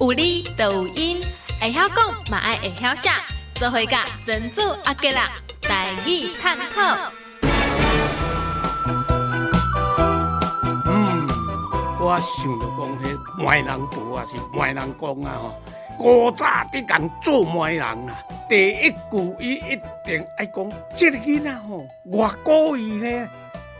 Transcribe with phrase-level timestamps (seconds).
[0.00, 1.20] 有理就有因，
[1.60, 3.10] 会晓讲嘛爱会晓写，
[3.54, 5.30] 做回甲珍珠阿吉啦，
[5.60, 6.96] 台语探讨。
[10.86, 11.28] 嗯，
[12.00, 15.62] 我想着讲，迄卖人步啊，是卖人讲啊吼。
[15.98, 18.18] 古早伫讲做卖人啊，
[18.48, 23.28] 第一句伊一定爱讲，这个囡仔吼，外故意呢。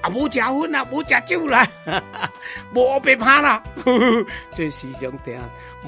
[0.02, 1.66] 啊，无食薰啦，无食酒啦，
[2.74, 3.62] 无白拍啦，
[4.54, 5.38] 这时常听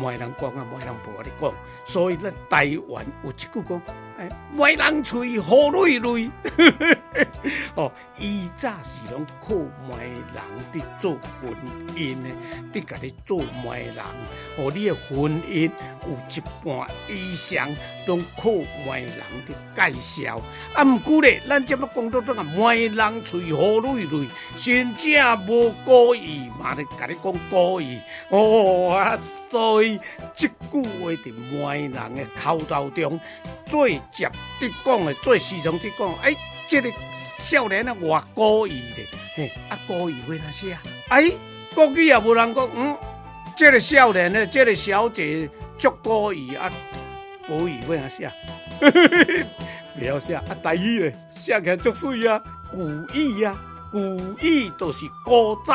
[0.00, 1.52] 卖人讲啊，卖人婆咧讲，
[1.84, 3.82] 所以咱台湾有一句讲，
[4.56, 6.30] 卖人嘴好累累，
[7.74, 9.54] 哦，以早是拢靠
[9.90, 11.52] 卖人伫做婚
[11.96, 12.30] 姻的，
[12.72, 13.96] 伫家己做卖人，
[14.56, 15.70] 互你的婚姻
[16.06, 17.68] 有一半以上
[18.06, 18.50] 拢靠
[18.86, 20.40] 卖人伫介绍。
[20.74, 24.28] 啊，毋过咧，咱即要讲到这个卖人嘴好累累。
[24.56, 28.00] 真正无故意，嘛咧甲你讲故意
[28.30, 29.18] 哦啊！
[29.50, 29.98] 所以
[30.34, 33.20] 即句话伫卖人的口头中
[33.66, 36.14] 最接的讲的，最时常的讲。
[36.16, 36.34] 哎，
[36.66, 36.92] 这个
[37.38, 40.82] 少年啊，我故意的，嘿，啊故意为哪些啊？
[41.08, 41.30] 哎，
[41.74, 42.96] 国语也无人讲，嗯，
[43.56, 46.70] 这个少年呢，这个小姐足故意啊，
[47.46, 48.32] 故意为哪些啊？
[49.98, 52.78] 不要写啊，台语咧，写起来足水啊，故
[53.16, 53.56] 意啊。
[53.92, 54.00] 古
[54.42, 55.72] 意都是古早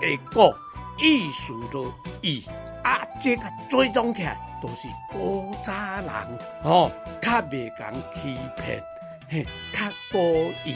[0.00, 0.52] 的古，
[0.98, 2.42] 意思都意
[2.90, 6.10] 啊，这个追踪起来都是古早人
[6.64, 6.90] 哦，
[7.22, 8.82] 较袂讲欺骗，
[9.28, 10.74] 嘿，较故意，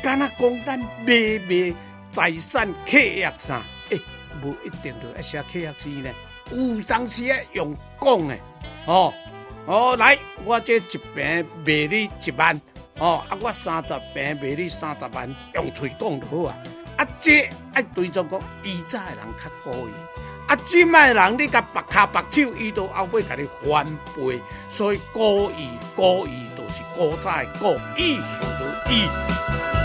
[0.00, 1.74] 敢若讲咱买卖
[2.12, 4.00] 财产契约啥，诶，
[4.42, 6.10] 无一定就要写契约书呢，
[6.52, 8.38] 有当时啊用讲的，
[8.86, 9.12] 哦
[9.66, 12.60] 哦，来，我这一瓶卖你一万。
[12.98, 16.56] 哦，啊，我三十平卖你三十万，用嘴讲就好啊。
[16.96, 19.92] 啊，这爱对着讲，以前的人较故意，
[20.46, 29.75] 啊，今卖人你甲白卡白手，伊都后尾给你翻倍，所以故意故意就是古早的故意，思就意。